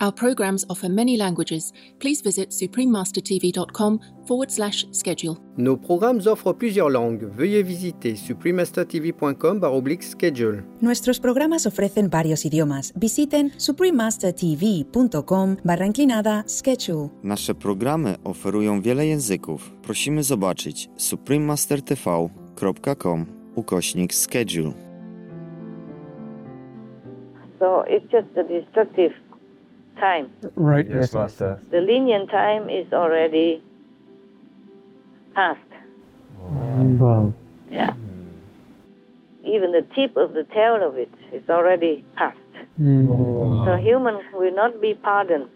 [0.00, 1.72] Our programs offer many languages.
[1.98, 5.36] Please visit suprememastertv.com forward slash schedule.
[5.58, 7.28] Nos programmes offrent plusieurs langues.
[7.36, 10.62] Veuillez visiter suprememastertv.com oblique schedule.
[10.80, 12.92] Nuestros programas ofrecen varios idiomas.
[12.96, 17.08] Visiten suprememastertv.com barra inclinada schedule.
[17.22, 19.70] Nasze programy oferują wiele języków.
[19.82, 24.72] Prosimy zobaczyć suprememastertv.com ukośnik schedule.
[27.58, 29.29] So it's just a destructive
[30.00, 30.32] time.
[30.56, 30.86] Right.
[30.88, 31.60] Yes, Master.
[31.70, 33.62] The lenient time is already
[35.34, 35.60] past.
[36.42, 37.32] Mm, wow.
[37.70, 37.94] Yeah.
[39.44, 42.38] Even the tip of the tail of it is already past.
[42.80, 43.08] Mm.
[43.08, 45.48] Oh, so humans will not be pardoned.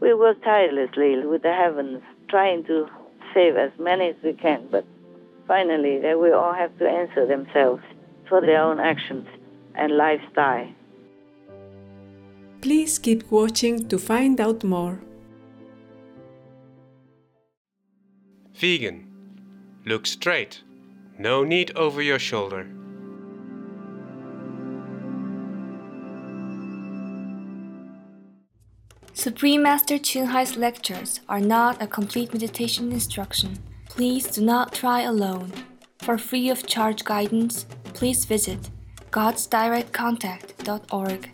[0.00, 2.86] We work tirelessly with the heavens, trying to
[3.32, 4.84] save as many as we can, but
[5.46, 7.82] finally eh, they will all have to answer themselves
[8.28, 9.26] for their own actions
[9.74, 10.68] and lifestyle.
[12.64, 15.02] Please keep watching to find out more.
[18.54, 19.06] Vegan.
[19.84, 20.62] Look straight.
[21.18, 22.66] No need over your shoulder.
[29.12, 33.58] Supreme Master Ching Hai's lectures are not a complete meditation instruction.
[33.90, 35.52] Please do not try alone.
[35.98, 38.70] For free of charge guidance, please visit
[39.10, 41.33] godsdirectcontact.org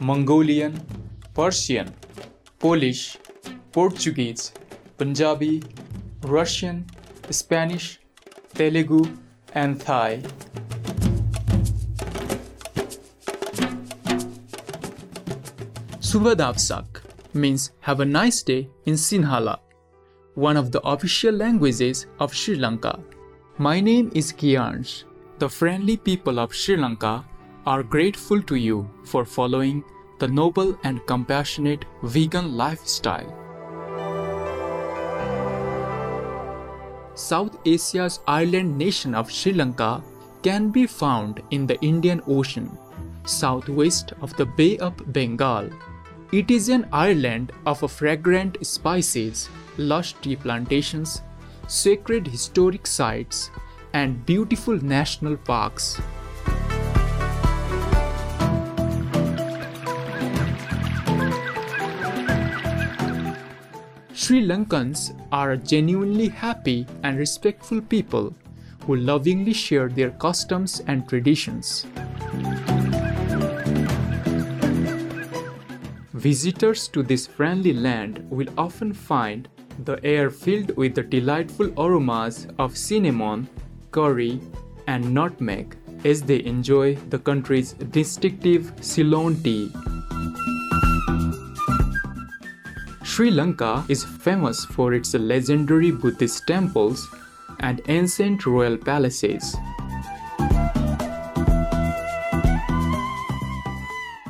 [0.00, 0.80] Mongolian,
[1.34, 1.94] Persian,
[2.58, 3.16] Polish,
[3.72, 4.52] Portuguese,
[4.98, 5.62] Punjabi,
[6.22, 6.86] Russian,
[7.30, 8.00] Spanish,
[8.54, 9.04] Telugu,
[9.54, 10.22] and Thai.
[16.00, 17.02] Subadavsak
[17.32, 19.58] means have a nice day in Sinhala,
[20.34, 22.98] one of the official languages of Sri Lanka.
[23.58, 25.04] My name is Kiyansh.
[25.38, 27.24] The friendly people of Sri Lanka
[27.66, 29.82] are grateful to you for following
[30.18, 33.32] the noble and compassionate vegan lifestyle.
[37.14, 40.02] South Asia's island nation of Sri Lanka
[40.42, 42.76] can be found in the Indian Ocean,
[43.24, 45.70] southwest of the Bay of Bengal.
[46.32, 49.48] It is an island of fragrant spices,
[49.78, 51.22] lush tea plantations,
[51.66, 53.50] sacred historic sites,
[53.94, 56.00] and beautiful national parks.
[64.24, 68.34] Sri Lankans are a genuinely happy and respectful people
[68.86, 71.86] who lovingly share their customs and traditions.
[76.14, 79.46] Visitors to this friendly land will often find
[79.84, 83.46] the air filled with the delightful aromas of cinnamon,
[83.90, 84.40] curry,
[84.86, 89.70] and nutmeg as they enjoy the country's distinctive Ceylon tea.
[93.14, 97.08] Sri Lanka is famous for its legendary Buddhist temples
[97.60, 99.54] and ancient royal palaces.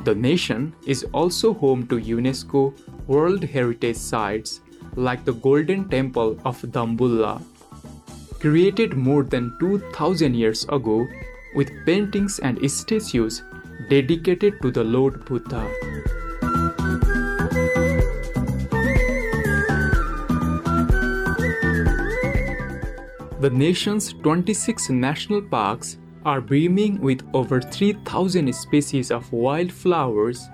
[0.03, 2.75] The nation is also home to UNESCO
[3.07, 4.61] World Heritage Sites
[4.95, 7.41] like the Golden Temple of Dambulla,
[8.39, 11.07] created more than 2000 years ago
[11.55, 13.41] with paintings and statues
[13.89, 15.67] dedicated to the Lord Buddha.
[23.45, 30.49] The nation's 26 national parks are brimming with over 3,000 species of wildflowers,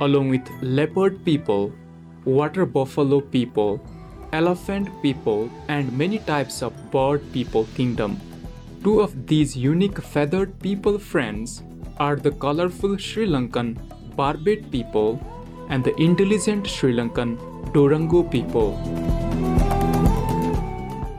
[0.00, 1.72] along with leopard people,
[2.24, 3.80] water buffalo people,
[4.32, 8.20] elephant people, and many types of bird people kingdom.
[8.82, 11.62] Two of these unique feathered people friends
[11.98, 13.78] are the colorful Sri Lankan
[14.16, 15.24] barbet people
[15.68, 17.38] and the intelligent Sri Lankan
[17.72, 19.11] drongo people.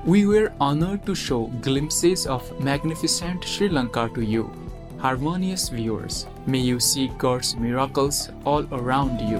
[0.06, 4.52] We were honored to show glimpses of magnificent Sri Lanka to you.
[4.98, 9.40] Harmonious viewers, may you see God's miracles all around you.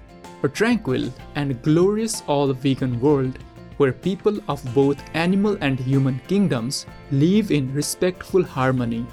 [0.43, 3.37] a tranquil and glorious all vegan world
[3.77, 9.05] where people of both animal and human kingdoms live in respectful harmony.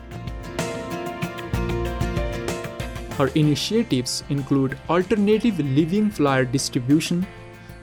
[3.19, 7.27] Her initiatives include alternative living flyer distribution,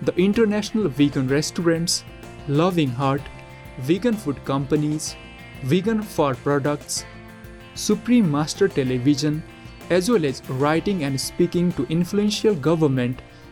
[0.02, 2.04] the international vegan restaurants,
[2.48, 3.22] Loving Heart,
[3.80, 5.16] vegan food companies,
[5.64, 7.06] vegan for products,
[7.74, 9.44] Supreme Master Television,
[9.90, 13.22] as well as writing and speaking to influential government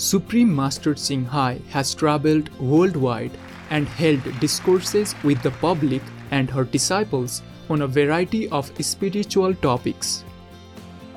[0.00, 3.32] Supreme Master Ching Hai has traveled worldwide
[3.68, 10.24] and held discourses with the public and her disciples on a variety of spiritual topics.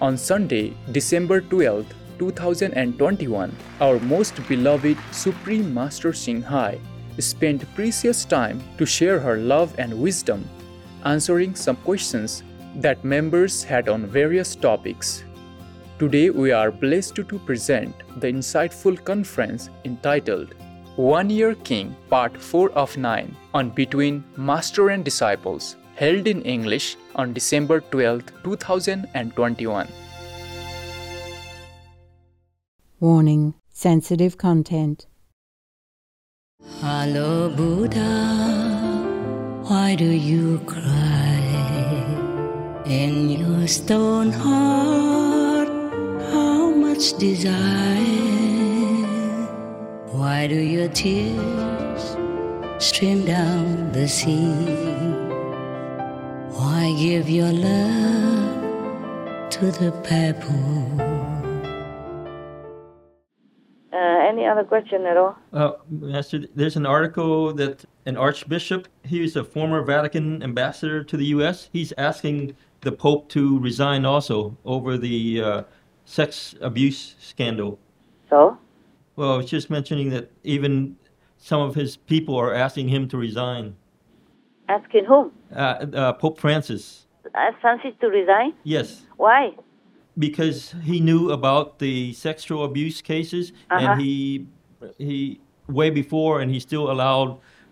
[0.01, 1.85] On Sunday, December 12,
[2.19, 6.77] 2021, our most beloved Supreme Master Ching Hai
[7.19, 10.43] spent precious time to share her love and wisdom,
[11.05, 12.43] answering some questions
[12.75, 15.23] that members had on various topics.
[16.03, 20.53] Today, we are blessed to present the insightful conference entitled
[20.97, 26.97] One Year King Part 4 of 9 on Between Master and Disciples, held in English
[27.15, 29.87] on December 12, 2021.
[32.99, 35.07] Warning Sensitive content.
[36.81, 38.11] Hello, Buddha.
[39.69, 41.39] Why do you cry
[42.85, 45.32] in your stone heart?
[47.03, 47.99] How much desire?
[50.13, 52.15] Why do your tears
[52.77, 54.53] stream down the sea?
[56.55, 61.01] Why give your love to the pebble?
[63.91, 65.35] Uh, any other question at all?
[65.51, 71.17] Uh, Master, there's an article that an archbishop, he is a former Vatican ambassador to
[71.17, 75.63] the U.S., he's asking the Pope to resign also over the uh,
[76.05, 77.79] sex abuse scandal.
[78.29, 78.57] So?
[79.15, 80.97] Well, I was just mentioning that even
[81.37, 83.75] some of his people are asking him to resign.
[84.67, 85.31] Asking whom?
[85.53, 87.05] Uh, uh, Pope Francis.
[87.35, 88.53] Ask Francis to resign?
[88.63, 89.03] Yes.
[89.17, 89.53] Why?
[90.17, 93.79] Because he knew about the sexual abuse cases, Uh-huh.
[93.81, 94.45] and he
[94.97, 97.29] he way before, and he still allowed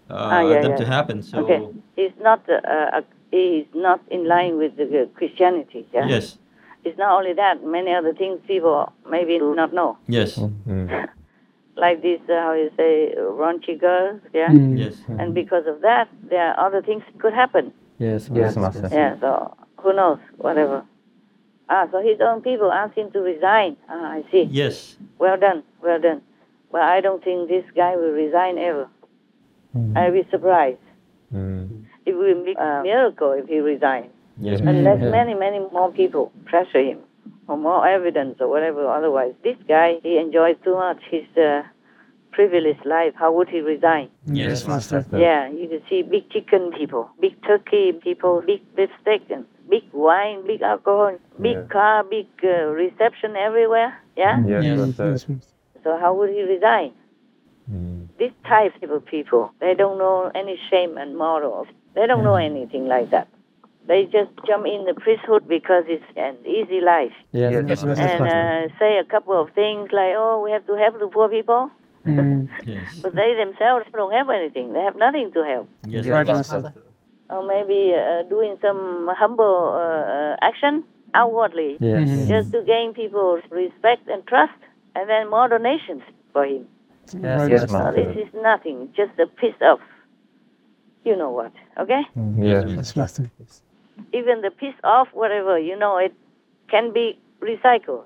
[0.09, 0.77] uh, Ah, yeah, them yeah.
[0.77, 1.21] to happen.
[1.21, 1.61] So okay,
[1.95, 5.85] he's not uh, uh, he's not in line with the Christianity.
[5.93, 6.07] Yeah?
[6.07, 6.37] yes,
[6.83, 7.63] It's not only that.
[7.63, 9.97] Many other things people maybe do not know.
[10.07, 10.37] yes,
[11.77, 14.19] Like this, uh, how you say, raunchy girls.
[14.33, 14.49] Yeah.
[14.49, 14.77] Mm.
[14.77, 15.01] yes.
[15.07, 17.71] And because of that, there are other things could happen.
[17.97, 18.89] Yes, Yes, Master.
[18.91, 19.17] Yeah.
[19.19, 20.19] So who knows?
[20.37, 20.83] Whatever.
[21.69, 23.77] Ah, so his own people asked him to resign.
[23.89, 24.43] Ah, I see.
[24.51, 24.97] Yes.
[25.17, 25.63] Well done.
[25.81, 26.21] Well done.
[26.71, 28.87] Well, I don't think this guy will resign ever.
[29.95, 30.79] I'll be surprised.
[32.05, 34.11] It will be a miracle if he resigns.
[34.39, 34.59] Yes.
[34.61, 35.09] Unless Yeah.
[35.09, 36.99] many, many more people pressure him
[37.47, 38.87] or more evidence or whatever.
[38.87, 41.63] Otherwise, this guy, he enjoys too much his uh,
[42.31, 43.13] privileged life.
[43.15, 44.09] How would he resign?
[44.25, 45.05] Yes, Master.
[45.17, 49.83] Yeah, you can see big chicken people, big turkey people, big beef steak, and big
[49.91, 51.63] wine, big alcohol, big Yeah.
[51.69, 53.93] car, big uh, reception everywhere.
[54.15, 54.39] Yeah?
[54.45, 54.77] Yes, Yes.
[54.79, 55.09] Master.
[55.11, 55.53] Yes, Master.
[55.83, 56.91] So how would he resign?
[58.17, 61.67] This type of people, they don't know any shame and morals.
[61.95, 63.27] They don't know anything like that.
[63.91, 67.11] They just jump in the priesthood because it's an easy life.
[67.33, 68.07] Yes, Yes, Master.
[68.07, 68.23] and
[68.71, 71.69] uh, say a couple of things like, oh, we have to help the poor people.
[72.05, 72.87] Yes.
[73.03, 74.71] but they themselves don't have anything.
[74.71, 75.67] They have nothing to help.
[75.85, 76.61] Yes, Right, Master.
[76.61, 76.81] Master.
[77.29, 82.07] Or maybe uh, doing some humble uh, action outwardly, Yes.
[82.07, 82.21] Mm-hmm.
[82.23, 82.27] Mhm.
[82.33, 84.59] just to gain people's respect and trust,
[84.95, 86.63] and then more donations for him.
[87.11, 87.91] Yes, Yes, So Master.
[87.99, 89.77] this is nothing, just a piece of,
[91.03, 91.51] you know what,
[91.83, 92.03] okay?
[92.39, 92.63] Yes.
[92.77, 93.25] Yes, Master.
[94.13, 96.13] Even the piece of whatever, you know, it
[96.69, 98.05] can be recycled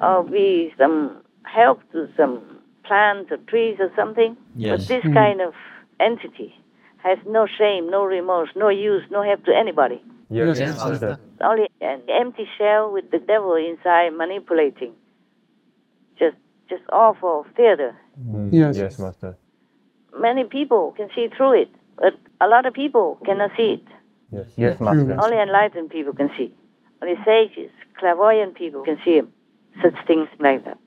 [0.00, 4.36] or be some help to some plants or trees or something.
[4.56, 4.70] Yes.
[4.72, 5.14] But this Mhm.
[5.14, 5.54] kind of
[6.00, 6.54] entity
[6.98, 10.02] has no shame, no remorse, no use, no help to anybody.
[10.30, 11.18] Yes, Yes, Master.
[11.32, 14.92] It's only an empty shell with the devil inside manipulating.
[16.18, 16.36] Just
[16.68, 17.96] just awful theater.
[18.20, 18.52] Mm.
[18.52, 18.76] Yes.
[18.76, 19.36] Yes, Master.
[20.14, 23.86] Many people can see through it, but a lot of people cannot see it.
[24.30, 24.46] Yes.
[24.56, 25.16] Yes, Master.
[25.20, 26.52] Only enlightened people can see.
[27.02, 29.32] Only sages, clairvoyant people can see him.
[29.82, 30.78] such things like that.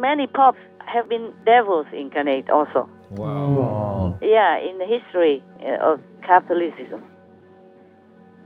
[0.00, 2.88] Many popes have been devils incarnate also.
[3.10, 4.18] Wow.
[4.22, 7.04] Yeah, in the history uh, of Catholicism.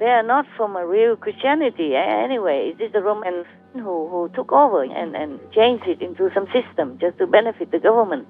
[0.01, 2.75] They are not from a real Christianity a- anyway.
[2.75, 6.99] It is the Romans who, who took over and, and changed it into some system
[7.01, 8.29] just to benefit the government.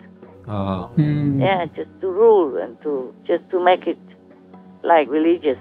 [0.49, 1.41] Uh, Mm.
[1.41, 3.99] Yeah, just to rule and to just to make it
[4.83, 5.59] like religious.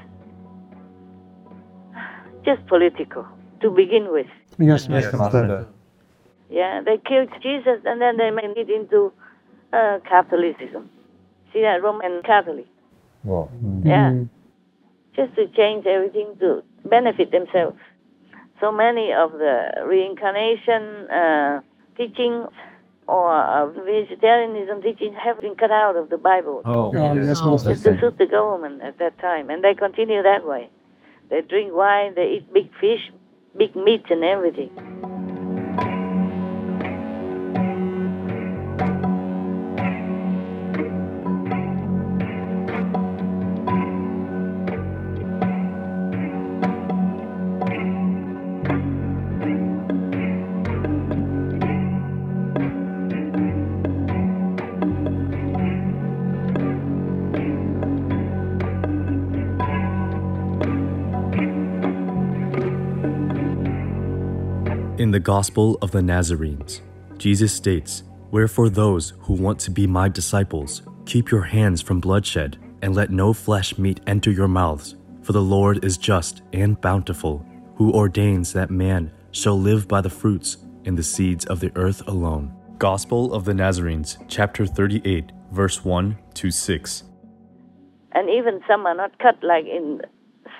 [2.46, 3.26] Just political
[3.62, 4.28] to begin with.
[4.60, 5.18] Yes, Yes, Master.
[5.18, 5.68] Master.
[6.50, 9.12] Yeah, they killed Jesus and then they made it into
[9.72, 10.90] uh, Catholicism.
[11.54, 12.68] See that Roman Catholic.
[13.24, 13.50] Wow.
[13.84, 14.12] Yeah.
[14.12, 14.30] Mm.
[15.16, 17.80] just to change everything to benefit themselves.
[18.64, 21.60] So many of the reincarnation uh,
[21.98, 22.48] teachings
[23.10, 26.90] or uh, vegetarianism teachings have been cut out of the Bible oh.
[26.96, 27.74] Oh, yes, Master.
[27.74, 30.70] just to suit the government at that time, and they continue that way.
[31.30, 33.12] They drink wine, they eat big fish,
[33.58, 34.72] big meat, and everything.
[65.00, 66.82] In the Gospel of the Nazarenes,
[67.18, 72.60] Jesus states, Wherefore, those who want to be my disciples, keep your hands from bloodshed,
[72.84, 77.44] and let no flesh meat enter your mouths, for the Lord is just and bountiful,
[77.76, 82.08] who ordains that man shall live by the fruits and the seeds of the earth
[82.08, 82.54] alone.
[82.78, 87.04] Gospel of the Nazarenes, chapter 38, verse 1 to 6.
[88.12, 90.04] And even some are not cut, like in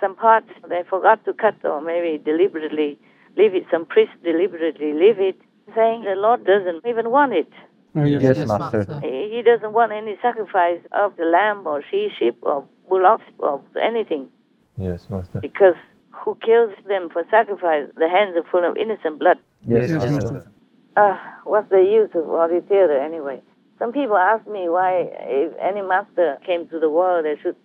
[0.02, 2.98] some parts they forgot to cut, or maybe deliberately
[3.38, 3.66] leave it.
[3.72, 5.40] Some priests deliberately leave it,
[5.76, 7.52] saying the Lord doesn't even want it.
[7.96, 8.22] Oh, yes.
[8.38, 9.00] Yes, Master.
[9.02, 13.62] He he doesn't want any sacrifice of the lamb or she sheep or bullocks or
[13.82, 14.30] anything
[14.78, 15.40] Yes, Master.
[15.40, 15.76] because
[16.12, 17.88] who kills them for sacrifice?
[17.96, 19.38] The hands are full of innocent blood.
[19.68, 20.34] Yes, Yes, Master.
[20.34, 20.52] Master.
[20.96, 23.42] Uh, what's the use of all this theater anyway?
[23.80, 27.56] Some people ask me why, if any master came to the world, they should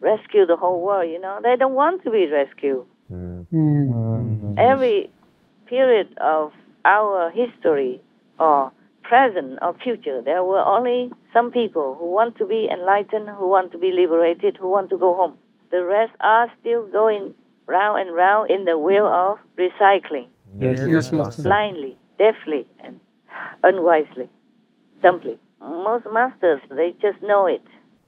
[0.00, 1.10] rescue the whole world.
[1.10, 2.84] You know, they don't want to be rescued.
[3.12, 4.58] Mm.
[4.58, 5.10] Every
[5.68, 6.52] period of
[6.84, 8.00] our history,
[8.38, 13.48] or present or future, there were only some people who want to be enlightened, who
[13.48, 15.34] want to be liberated, who want to go home.
[15.70, 17.34] The rest are still going
[17.66, 20.28] round and round in the wheel of recycling,
[20.58, 21.16] Yes, Yes, Master.
[21.16, 21.42] Master.
[21.42, 23.00] blindly, deafly, and
[23.62, 24.28] unwisely,
[25.02, 25.38] dumbly.
[25.60, 27.62] Most masters, they just know it.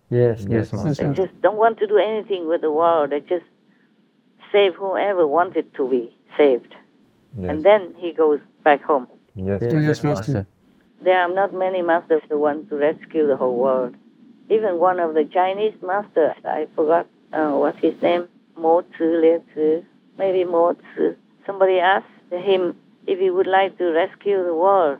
[0.08, 1.08] Yes, yes, Yes, Master.
[1.08, 3.10] They just don't want to do anything with the world.
[3.10, 3.44] They just
[4.52, 6.74] save whoever wanted to be saved.
[7.38, 7.50] Yes.
[7.50, 9.06] And then he goes back home.
[9.34, 10.46] Yes, Yes, Master.
[11.02, 13.94] There are not many masters who want to rescue the whole world.
[14.50, 19.38] Even one of the Chinese masters, I forgot uh, what's his name, Mo Tzu, Le
[19.38, 19.84] Tzu,
[20.18, 21.14] maybe Mo Tzu.
[21.46, 24.98] Somebody asked him if he would like to rescue the world.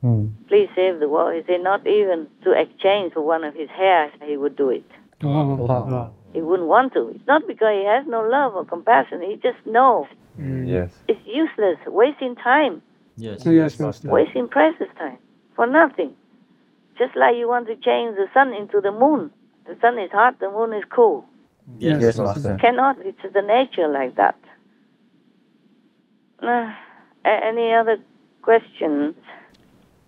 [0.00, 0.28] Hmm.
[0.48, 1.34] Please save the world.
[1.34, 4.84] He said not even to exchange for one of his hairs, he would do it.
[5.22, 6.14] Oh, Wow.
[6.32, 7.08] He wouldn't want to.
[7.08, 9.20] It's not because he has no love or compassion.
[9.20, 10.06] He just knows
[10.38, 10.90] Yes.
[11.08, 12.82] it's useless, wasting time,
[13.16, 13.44] Yes.
[13.44, 14.08] Yes, Master.
[14.10, 15.18] wasting precious time
[15.54, 16.14] for nothing.
[16.98, 19.30] Just like you want to change the sun into the moon.
[19.66, 21.24] The sun is hot, the moon is cool.
[21.78, 22.48] Yes, Yes, Master.
[22.48, 22.56] Master.
[22.60, 22.96] Cannot.
[23.00, 24.36] It's the nature like that.
[26.42, 26.72] Uh,
[27.24, 27.98] any other
[28.42, 29.14] questions?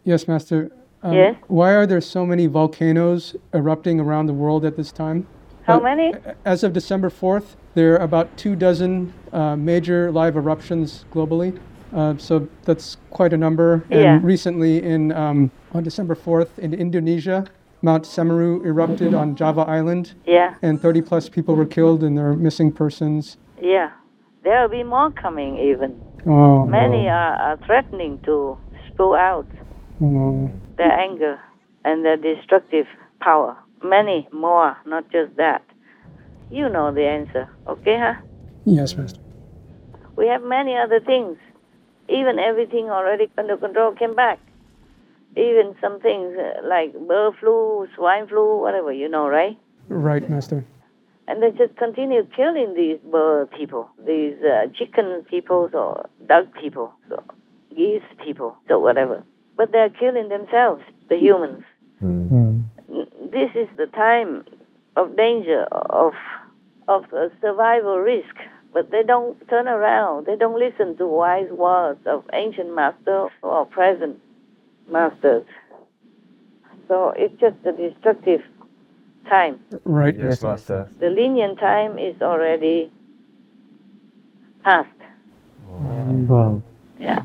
[0.05, 0.71] Yes, Master.
[1.03, 1.37] Um, Yes?
[1.49, 5.27] Why are there so many volcanoes erupting around the world at this time?
[5.67, 6.13] How many?
[6.45, 11.59] As of December 4th, there are about two dozen uh, major live eruptions globally.
[11.95, 13.85] Uh, so that's quite a number.
[13.91, 14.21] And Yeah.
[14.23, 17.47] recently, in um, on December 4th, in Indonesia,
[17.83, 22.29] Mount Semeru erupted on Java Island, Yeah, and 30 plus people were killed, and there
[22.31, 23.37] are missing persons.
[23.61, 23.91] yeah.
[24.43, 25.99] There will be more coming even.
[26.27, 29.47] Oh, Many are, are threatening to spew out
[30.03, 30.51] oh.
[30.77, 31.41] their anger
[31.83, 32.85] and their destructive
[33.21, 33.57] power.
[33.85, 35.63] Many more, not just that.
[36.51, 38.15] You know the answer, okay, huh?
[38.65, 39.21] Yes, Master.
[40.17, 41.37] We have many other things.
[42.09, 44.39] Even everything already under control came back.
[45.37, 49.59] Even some things uh, like bird flu, swine flu, whatever, you know, right?
[49.89, 50.65] Right, Master.
[51.29, 56.93] And they just continue killing these bird people, these uh, chicken people, or duck people,
[57.11, 57.23] or
[57.77, 59.25] geese people, or whatever.
[59.57, 61.65] But they're killing themselves, the humans.
[62.03, 62.44] N-
[63.35, 64.45] This is the time
[64.95, 66.13] of danger, of
[66.87, 68.37] of uh, survival risk.
[68.73, 70.27] But they don't turn around.
[70.27, 74.21] They don't listen to wise words of ancient masters or present
[74.89, 75.45] masters.
[76.87, 78.43] So it's just a destructive
[79.29, 79.59] time.
[79.85, 80.15] Right.
[80.17, 80.89] Yes, Master.
[81.01, 82.93] The lenient time is already
[84.63, 84.89] past.
[85.67, 86.63] Wow.
[87.01, 87.23] Yeah.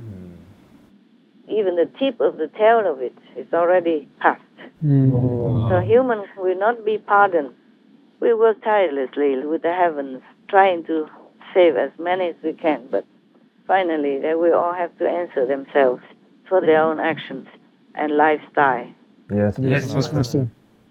[1.47, 4.41] Even the tip of the tail of it is already past.
[4.81, 5.67] Hmm.
[5.69, 7.53] So humans will not be pardoned.
[8.19, 11.07] We work tirelessly with the heavens, trying to
[11.53, 13.05] save as many as we can, but
[13.67, 16.01] finally eh, they will all have to answer themselves
[16.47, 17.47] for their own actions
[17.95, 18.87] and lifestyle.
[19.31, 20.47] Yes, Yes, Master.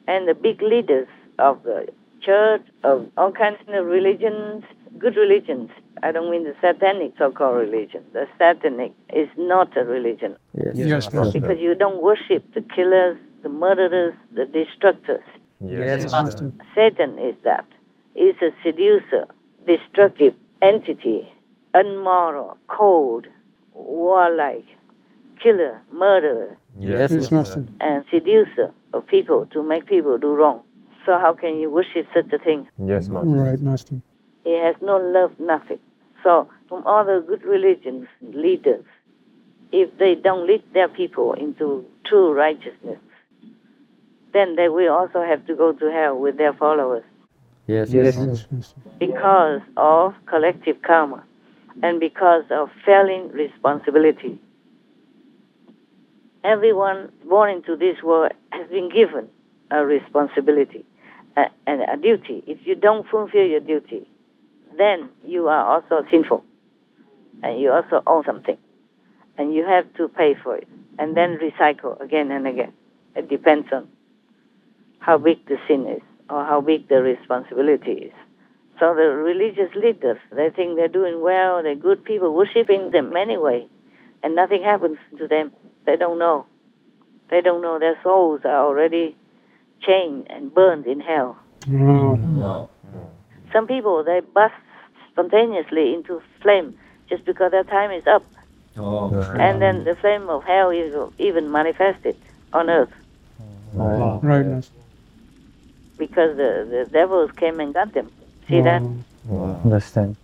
[0.07, 1.88] and the big leaders of the
[2.20, 4.64] church, of all kinds of religions,
[4.98, 5.70] good religions.
[6.03, 8.05] I don't mean the satanic so-called religion.
[8.12, 11.40] The satanic is not a religion Yes, Yes, Master.
[11.40, 15.22] because you don't worship the killers, the murderers, the destructors.
[15.61, 16.53] Yes, Master.
[16.74, 17.64] Satan is that.
[18.14, 19.27] He's a seducer,
[19.66, 21.29] destructive entity,
[21.74, 23.27] unmoral, cold,
[23.74, 24.66] warlike,
[25.42, 27.66] killer, murderer, Yes, Yes, Master.
[27.81, 30.62] and seducer of people to make people do wrong.
[31.05, 32.68] So how can you worship such a thing?
[32.85, 33.29] Yes, Master.
[33.29, 34.01] Right, Master.
[34.44, 35.79] He has no love, nothing.
[36.22, 38.85] So from all the good religions, leaders,
[39.72, 42.98] if they don't lead their people into true righteousness,
[44.38, 47.05] then they will also have to go to hell with their followers
[47.66, 48.81] Yes, yes, Yes, Master.
[48.98, 51.24] because of collective karma
[51.83, 54.40] and because of failing responsibility.
[56.44, 59.29] Everyone born into this world has been given
[59.70, 60.85] a responsibility
[61.37, 62.42] a- and a duty.
[62.46, 64.09] If you don't fulfill your duty,
[64.77, 66.44] then you are also sinful
[67.42, 68.59] and you also own something
[69.38, 72.72] and you have to pay for it and then recycle again and again.
[73.16, 73.88] It depends on
[75.01, 78.13] how big the sin is or how big the responsibility is.
[78.79, 83.67] So the religious leaders, they think they're doing well, they're good people, worshiping them anyway,
[84.23, 85.53] and nothing happens to them.
[85.87, 86.47] They don't know.
[87.31, 89.17] They don't know their souls are already
[89.83, 91.39] chained and burned in hell.
[91.71, 92.71] Oh.
[93.53, 94.55] Some people, they burst
[95.11, 98.25] spontaneously into flame just because their time is up.
[98.77, 99.13] Oh.
[99.13, 102.17] And then the flame of hell is even manifested
[102.53, 102.93] on earth
[103.75, 104.78] Right, Master.
[105.99, 108.11] Because the, the devils came and got them.
[108.49, 108.83] See that?
[109.31, 110.17] Understand.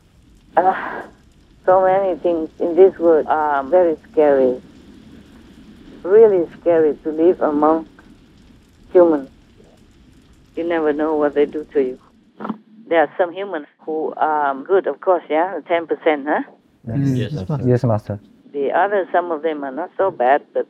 [0.56, 1.04] Ah,
[1.66, 4.60] so many things in this world are very scary.
[6.02, 7.88] Really scary to live among
[8.92, 9.30] humans.
[10.56, 11.98] You never know what they do to you.
[12.86, 16.42] There are some humans who are good, of course, yeah, 10%, huh?
[16.86, 17.68] Yes, Master.
[17.68, 18.20] Yes, Master.
[18.52, 20.68] The others, some of them are not so bad, but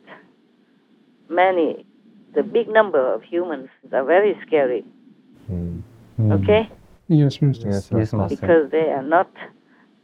[1.29, 1.85] many,
[2.35, 4.85] the big number of humans are very scary,
[6.21, 6.69] okay?
[7.09, 7.69] Yes, Master.
[7.69, 8.37] Yes, yes, Master.
[8.37, 9.31] because they are not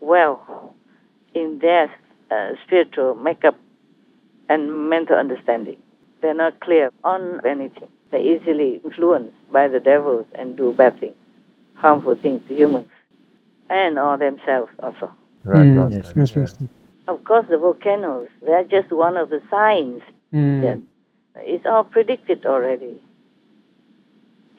[0.01, 0.75] well
[1.35, 1.91] in their
[2.31, 3.57] uh, spiritual makeup
[4.49, 5.77] and mental understanding.
[6.21, 7.89] They're not clear on anything.
[8.11, 11.15] They're easily influenced by the devils and do bad things,
[11.75, 12.89] harmful things to humans
[13.71, 15.11] and or themselves also.
[15.45, 16.13] Right, Mm, Master.
[16.17, 16.67] Yes, Master.
[17.09, 20.63] Of course, the volcanoes, they're just one of the signs Mm.
[20.63, 20.79] that
[21.47, 23.01] it's all predicted already.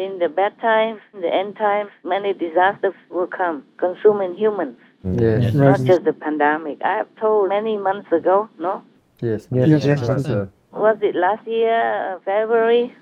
[0.02, 4.78] In the bad times, in the end times, many disasters will come, consuming humans.
[5.04, 5.54] Yes.
[5.54, 6.78] Not just the pandemic.
[6.84, 8.82] I have told many months ago, no?
[9.22, 10.14] Yes, Yes, yes, yes, Master.
[10.16, 10.50] Master.
[10.86, 11.78] Was it last year,
[12.16, 12.96] uh, February?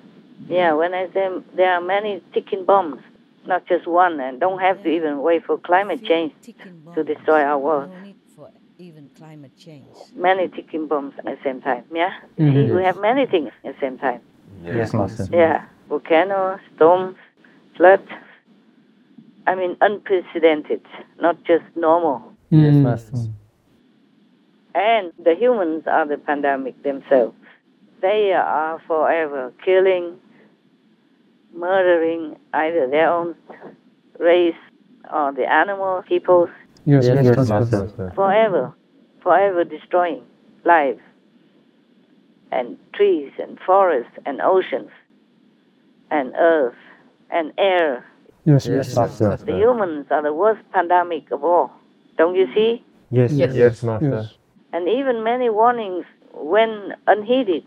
[0.49, 3.01] Yeah, when I say there are many ticking bombs,
[3.45, 6.33] not just one, and don't have to even wait for climate change
[6.95, 7.89] to destroy our world.
[8.35, 9.88] for even climate change.
[10.15, 12.13] Many ticking bombs at the same time, yeah?
[12.38, 12.75] Mhm.
[12.75, 14.21] We have many things at the same time.
[14.63, 15.25] Yes, Master.
[15.31, 17.17] Yeah, volcanoes, storms,
[17.75, 18.08] floods,
[19.47, 20.82] I mean, unprecedented,
[21.19, 22.21] not just normal.
[22.52, 22.84] Yes, Mm.
[22.84, 23.17] Master.
[24.75, 27.36] And the humans are the pandemic themselves.
[28.02, 30.19] They are forever killing,
[31.54, 33.36] murdering either their own
[34.19, 34.62] race
[35.12, 36.49] or the animal peoples,
[36.86, 37.80] Yes, Yes, yes, yes, Master.
[37.82, 38.12] Master.
[38.15, 38.73] forever,
[39.21, 40.23] forever destroying
[40.63, 41.02] lives
[42.52, 44.89] and trees and forests and oceans
[46.11, 46.75] and earth
[47.31, 48.05] and air.
[48.45, 49.37] Yes, Yes, yes, Master.
[49.45, 51.71] The humans are the worst pandemic of all.
[52.17, 52.83] Don't you see?
[53.11, 53.53] Yes, Yes.
[53.55, 54.09] yes, Master.
[54.09, 54.33] yes.
[54.71, 57.63] and even many warnings when unheeded.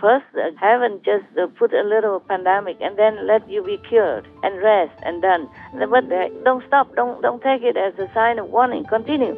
[0.00, 0.26] First,
[0.60, 4.92] heaven just uh, put a little pandemic and then let you be cured and rest
[5.02, 5.48] and done.
[5.72, 6.94] But uh, don't stop.
[6.94, 8.84] Don't don't take it as a sign of warning.
[8.84, 9.34] Continue.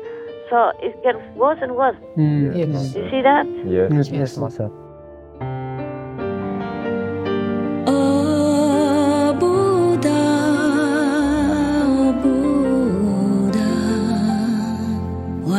[0.50, 1.96] So it gets worse and worse.
[2.16, 2.57] Mm.
[2.59, 2.94] Yes.
[2.94, 3.46] You see that?
[3.66, 4.68] Yes, Yes, yes, Master.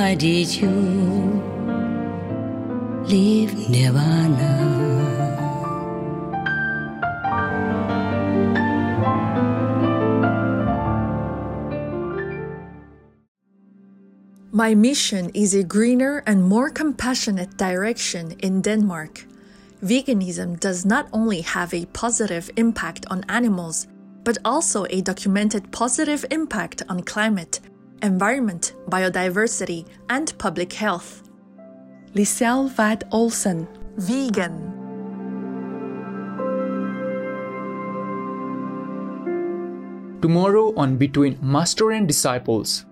[0.10, 0.72] Why did you
[3.06, 4.56] leave Nirvana?
[14.52, 19.28] My mission is a greener and more compassionate direction in Denmark.
[19.84, 23.86] Veganism does not only have a positive impact on animals,
[24.24, 27.60] but also a documented positive impact on climate,
[28.02, 31.24] environment, biodiversity, and public health.
[32.14, 34.76] Lisel Vad Olsen, vegan.
[40.22, 42.86] Tomorrow on Between Master and Disciples.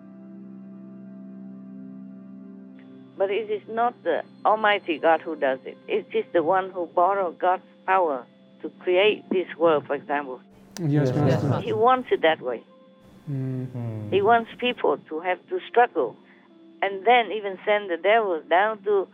[3.17, 5.77] But it is not the Almighty God who does it.
[5.87, 8.25] It is the one who borrowed God's power
[8.61, 10.39] to create this world, for example.
[10.79, 11.59] Yes, Master.
[11.61, 12.63] He wants it that way.
[13.29, 14.11] Mm.
[14.11, 16.15] He wants people to have to struggle
[16.81, 19.07] and then even send the devils down to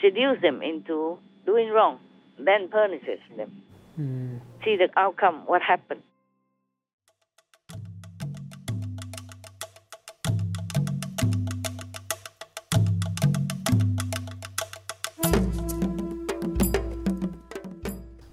[0.00, 1.98] seduce them into doing wrong,
[2.38, 3.62] then punishes them.
[3.98, 4.40] Mm.
[4.64, 6.02] See the outcome, what happened.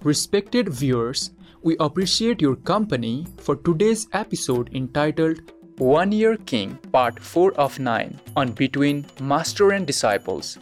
[0.02, 1.32] Respected viewers,
[1.66, 5.40] we appreciate your company for today's episode entitled
[5.78, 10.58] One Year King Part 4 of 9 on Between Master and Disciples.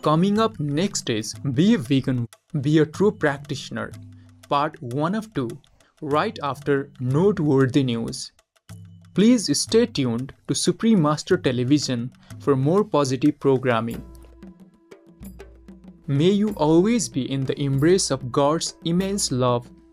[0.00, 2.26] Coming up next is Be a Vegan,
[2.62, 3.92] Be a True Practitioner,
[4.48, 5.46] Part 1 of 2,
[6.00, 8.32] right after Noteworthy News.
[9.12, 14.02] Please stay tuned to Supreme Master Television for more positive programming.
[16.06, 19.68] May you always be in the embrace of God's immense love